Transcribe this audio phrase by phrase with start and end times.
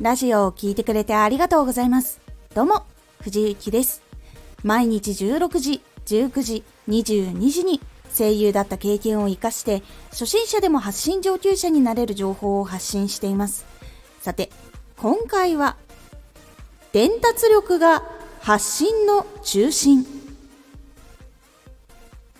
[0.00, 2.20] ラジオを聴いてくれてありがとうございます。
[2.54, 2.86] どうも、
[3.20, 4.00] 藤幸です。
[4.62, 7.80] 毎日16時、19時、22時に
[8.16, 13.66] 声優だった経験を活かして、初心者でも発信上級者になれる情報を発信しています。
[14.20, 14.50] さて、
[14.98, 15.76] 今回は、
[16.92, 18.04] 伝達力が
[18.40, 20.06] 発信の中心。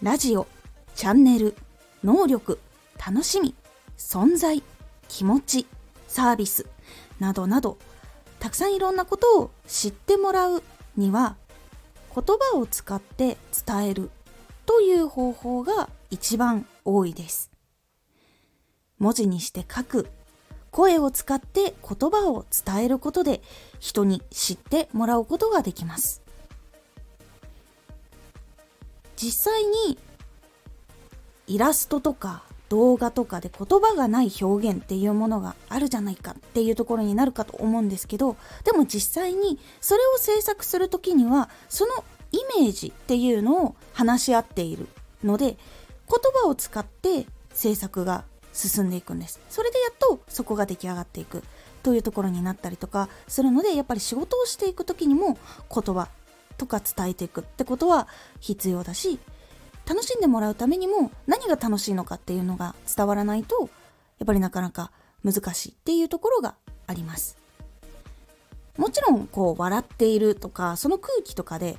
[0.00, 0.46] ラジオ、
[0.94, 1.56] チャンネル、
[2.04, 2.60] 能力、
[3.04, 3.52] 楽しみ、
[3.96, 4.62] 存在、
[5.08, 5.66] 気持ち、
[6.06, 6.64] サービス、
[7.18, 7.78] などなど、
[8.38, 10.62] たくさんいろんなことを知ってもらう
[10.96, 11.36] には、
[12.14, 13.36] 言葉を使って
[13.66, 14.10] 伝える
[14.66, 17.50] という方法が一番多いです。
[18.98, 20.08] 文字にして書く、
[20.70, 23.40] 声を使って言葉を伝えることで
[23.80, 26.22] 人に知ってもらうことができます。
[29.16, 29.98] 実際に
[31.48, 44.86] イラストとか動画とかで言葉がない表現っていうものがあるじゃないかっていうところになるかと思うんですけどでも実際にそれを制作する時にはそのイメージっていうのを話し合っている
[45.24, 45.56] ので言
[46.42, 49.40] 葉を使って制作が進んでいくんです。
[49.48, 51.44] それでやっとそこが出来上がっていく
[51.82, 55.38] というところになったりとかするのでやっぱり仕事をしていく時にも
[55.72, 56.08] 言葉
[56.56, 58.08] とか伝えていくってことは
[58.40, 59.20] 必要だし
[59.88, 63.70] 楽しんでもらうためにも何が楽しいのかっていうのが伝わらないと
[64.18, 64.90] やっぱりなかなか
[65.24, 67.38] 難しいっていうところがあります。
[68.76, 71.78] もちろんこう笑っているとかその空気とかで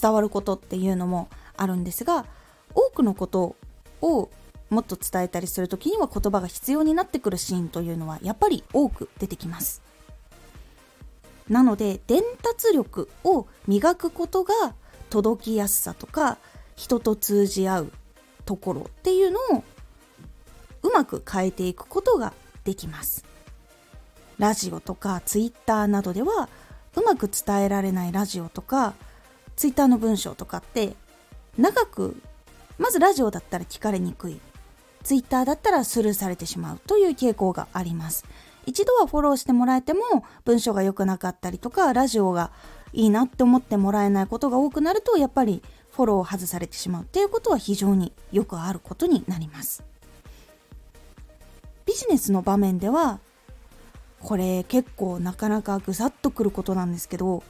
[0.00, 2.26] 伝わることっていうのもあるんですが
[2.74, 3.56] 多くのこと
[4.00, 4.30] を
[4.70, 9.82] もっと伝えたりする時には言葉が必要になってくるシーンというのはやっぱり多く出てきます。
[11.48, 14.74] なので伝達力を磨くことが
[15.10, 16.38] 届きやすさとか
[16.80, 17.92] 人と通じ合う
[18.46, 19.64] ところっていうのを
[20.82, 22.32] うまく変えていくことが
[22.64, 23.26] できます。
[24.38, 26.48] ラジオとかツイッターなどでは
[26.96, 28.94] うまく伝えられないラジオとか
[29.56, 30.94] ツイッターの文章とかって
[31.58, 32.16] 長く
[32.78, 34.40] まずラジオだったら聞かれにくい
[35.02, 38.24] ツイッターだったらスルーされてしまうという傾向があります
[38.64, 40.00] 一度はフォローしてもらえても
[40.46, 42.50] 文章が良くなかったりとかラジオが
[42.94, 45.62] いいなって思ってもらえないことが多くなるとやっぱり
[46.00, 49.84] フォローを外されてしまうっていうことは非常によくあることになります。
[51.84, 53.20] ビジネスの場面では
[54.20, 57.42] これ結構なかなかぐさっとくることなんですけど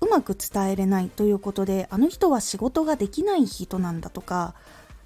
[0.00, 4.54] うまく伝えれないということであの人は仕事ができない人なんだとか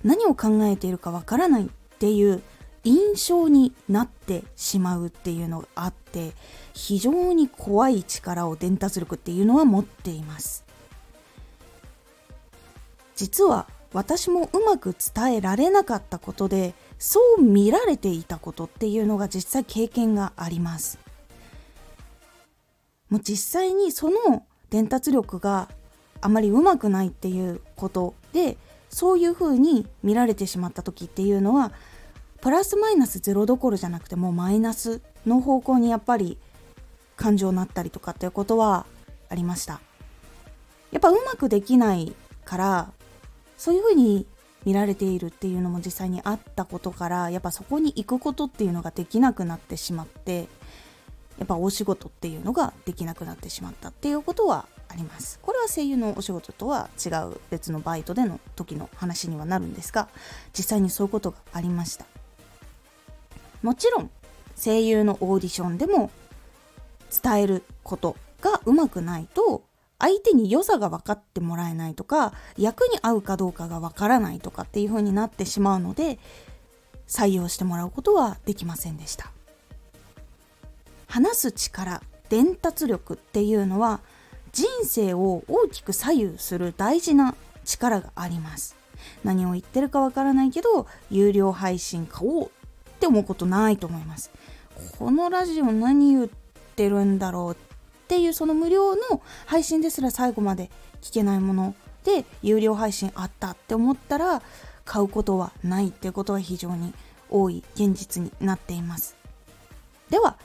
[0.03, 2.43] 何を考えているかわからないっていう
[2.83, 6.33] 印象になってしまうっていうのがあって
[6.73, 10.66] 非常に怖い力を伝達力っていうのは持っています。
[13.17, 20.99] 実は私もうまく伝えられなかったことでそう見られていたことっていうのが実際経験があります。
[23.09, 25.69] もう実際にその伝達力が
[26.21, 28.57] あまりうまくないっていうことで
[28.91, 31.73] そういうふうに見られてしまった時っていうのは
[32.41, 36.39] プラスマイナスゼロどころじゃなくてもうマイナスの方向にやっぱり
[37.17, 38.87] 感情になったりとかっていうことは
[39.29, 39.81] ありました。
[40.91, 42.93] やっぱうまくできないから
[43.57, 44.27] そういうふうに
[44.65, 50.49] 見られているっていうのも実際にあったことからやっぱそこに行くことっていうのができなくなってしまって
[51.39, 55.39] やっぱお仕事っていうのができなくなってしまったっていうことはあります。
[55.43, 60.09] これは声優のお仕事とは違う別のバイトでの時の話にはなるんですが
[60.57, 62.07] 実際にそういうことがありました。
[63.63, 64.11] もちろん
[64.57, 66.11] 声優のオーディションでも
[67.23, 69.63] 伝えることがうまくないと
[69.99, 76.19] 相手に良さが分かってもらえないとか役に合うかどうかが分からないとかっていう風になってしまうので
[77.09, 79.31] 採用してもらうことはできませんでした。
[81.07, 84.01] 話す力伝達力っていうのは
[84.53, 87.35] 人生を大きく左右する大事な
[87.65, 88.77] 力があります。
[89.25, 92.49] 何を言ってるかわからないけど有料配信買おうっ
[92.99, 94.31] て思うことないと思います。
[94.99, 96.29] このラジオ何言っ
[96.75, 97.57] てるんだろう
[98.07, 100.71] っていうその無料の配信ですら最後まで
[101.03, 101.75] 聞けないもの
[102.05, 104.43] で有料配信あったって思ったら
[104.85, 106.95] 買うことはないってことは非常に
[107.29, 109.17] 多い現実になっています。
[110.09, 110.37] では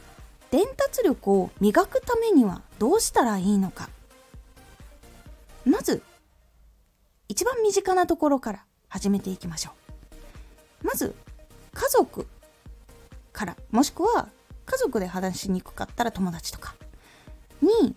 [0.49, 3.89] 伝達力を磨くためにはどうしたらいいのか。
[5.63, 6.01] まず
[7.29, 9.71] 一番身近なところから始めていきましょ
[10.81, 10.87] う。
[10.87, 11.13] まず
[11.73, 12.25] 家族
[13.31, 14.29] からもしくは
[14.65, 16.73] 家族で話しにくかったら友達とか。
[17.61, 17.95] に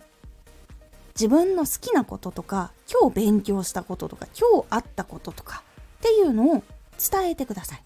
[1.15, 5.63] 自分の好きなこととか今日勉強したこととか今日あったこととか
[5.99, 6.63] っていうのを
[6.99, 7.81] 伝えてください。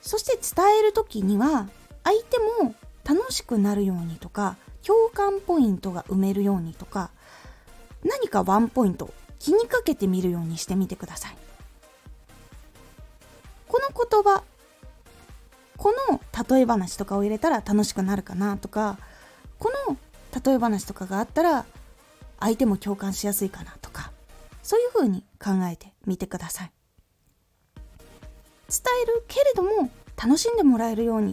[0.00, 1.68] そして伝える時には
[2.02, 2.74] 相手も
[3.04, 7.10] 楽しくなるようにとか共感ポイントが埋めるようにとか
[8.04, 11.36] 何かワンポイント気にかけてみるようにしてみてください。
[13.68, 14.42] この言葉
[15.76, 16.20] この
[16.56, 18.98] 例え話とかを入れたら楽しくなるかなとか
[20.44, 21.64] 例え話とかがあったら
[22.40, 24.10] 相手も共感しやすいかなとか
[24.62, 26.72] そういうふうに考えてみてください。
[28.68, 31.32] 伝えるけれども楽しんでもらえるように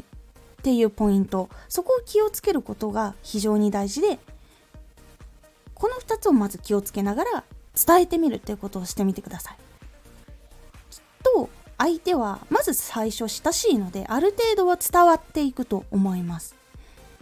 [0.60, 4.20] っていうポイントそこを気をつけることが非常に大事で
[5.74, 9.58] この2つをまず気をつけながら伝えてみるっていうことをしてみてください。
[10.92, 16.59] きっと相手はまず最初親しいのである程度は伝わっていくと思います。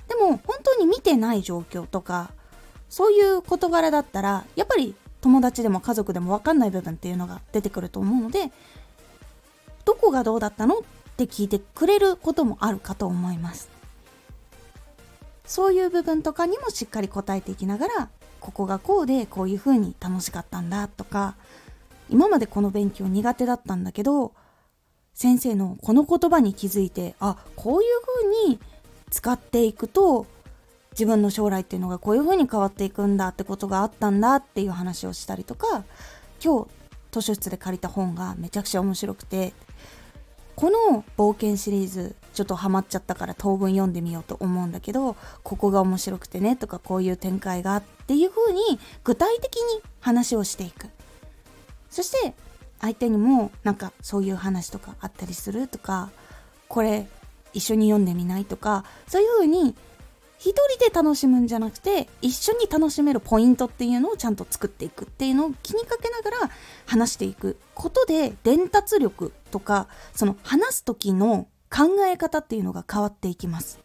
[0.07, 2.31] でも本当に見てない状況とか
[2.89, 8.51] そういう事柄だったらやっぱり友達でも家族でも分かんない部分っていうのが出てくると思うので
[9.83, 10.81] どこがどうだったのっ
[11.17, 13.69] て聞いてくれることもあるかと思います。
[15.45, 18.09] そういう部分とかにもしっかり答えていきながら
[18.41, 21.35] ここがこうでこういう風に楽しかったんだとか
[22.09, 24.33] 今までこの勉強苦手だったんだけど
[25.13, 28.59] 先生のこの言葉に気づいてあこういう風に
[29.09, 30.25] 使っていくと
[30.91, 35.83] 自分の将来っていうのがこういう風に変わっていくんだってことがあったんだっていう話をしたりとか
[36.43, 36.69] 今日
[37.11, 39.53] 図書室で借りた本がめちゃくちゃ面白くて
[40.55, 48.61] この冒険シリーズちょっとハマっちゃったから当分読んでみようと思うんだけどここが面白くてねとかこういう展開がっていう風に
[49.03, 49.61] 具体的に
[49.99, 50.87] 話をしていく。
[51.91, 52.33] そして
[52.79, 56.09] 相手にもなんかそういう話とかあったりするとか
[56.67, 57.07] これ
[57.57, 59.75] 一緒に読んでみないとかそういう風に
[60.37, 66.51] 一人で楽しむんじゃなくて一緒に楽しめるポイントっていうのをちゃんと作っていくっていうのを気にかけながら
[66.85, 73.79] 話していくことで伝達力とかその話す時の考え方っていうのが変わっていきます。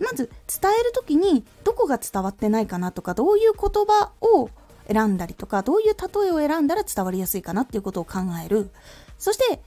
[0.00, 0.30] まず
[0.60, 4.50] 伝える時にどこが伝わってないかなとかどういう言葉を
[4.90, 8.70] 選んだりとかどういう例えを選んだら伝わりやすいかなっていうことを考える。
[9.18, 9.60] そして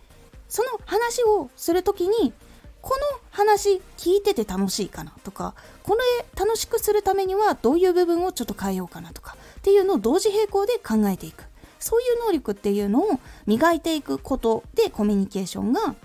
[0.50, 2.34] その話をする時に
[2.88, 6.02] この話聞いてて楽しいかなとかこれ
[6.40, 11.44] 楽しくするためにはどういう部分をちょっと変えようかなとかっていうのを同時並行で考えていく
[11.80, 15.96] そういう能力っていうのを磨いていくことでコミュニケーションが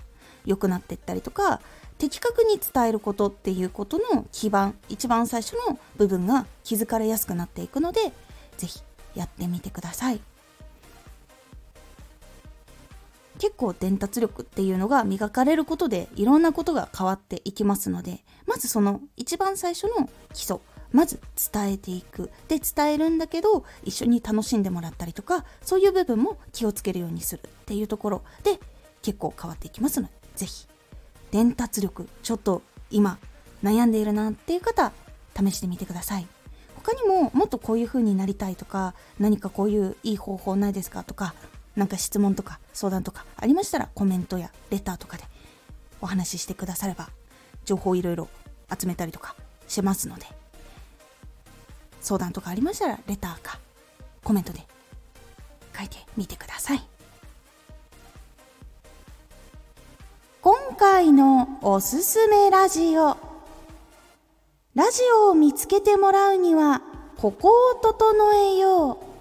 [0.45, 1.61] 良くなっていったりとか
[1.97, 8.11] 的確に伝えることっていうことの基盤一番最初の部分が気づかれやすくなっていくので
[8.57, 8.81] 是非
[9.15, 10.19] やってみてください。
[13.39, 20.59] 結構伝達力っていうのが磨かれることでいろんなことが変わっていきますのでまずその一番最初の基礎
[20.91, 21.19] まず
[21.51, 22.29] 伝えていく。
[22.47, 28.21] で伝えるんだけど一緒に楽しんでもらったりとかそういう部分も気をつけるようにするっていうところ。
[28.43, 28.59] で
[29.01, 30.67] 結構変わっていきますので是非
[31.31, 33.17] 伝達力ちょっと今
[33.63, 34.93] 悩んでいるなっていう方
[35.35, 36.27] 試してみてください。
[36.75, 41.33] 他にももっとこういう風になりたいとか何かこういういい方法ないですかとか
[41.75, 45.23] なんか質問とか相談とかありましたらコメントやレターとかで
[46.01, 47.09] お話ししてくだされば
[47.65, 48.29] 情報いろいろ
[48.77, 49.35] 集めたりとか
[49.67, 50.25] しますので
[52.01, 53.59] 相談とかありましたらレターか
[54.23, 54.59] コメントで
[55.77, 56.83] 書いてみてください。
[60.41, 63.17] 今回のおすすめラジオ。
[64.75, 66.81] ラジオを見つけてもらうには
[67.17, 69.12] ここを整えよう。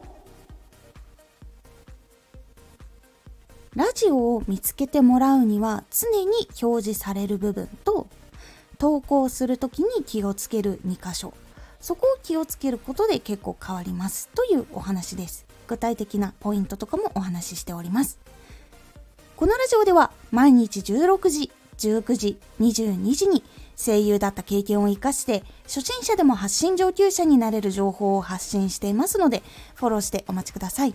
[3.75, 8.07] ラジオを見つけてもらうには常に表示される部分と
[8.79, 11.33] 投稿する時に気をつける2箇所。
[11.81, 15.47] そこを気をつけることで結構変わりますというお話です。
[15.67, 18.19] 具体的なポイントとかもお話ししております。
[19.37, 23.43] このラジオでは毎日16時19時22時に
[23.75, 29.43] 声優だった経験を生かして初心者でも発信上級者になれる情報を発信していますので
[29.75, 30.95] フォローしてお待ちください。